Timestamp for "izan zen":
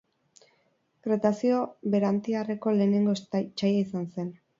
3.83-4.33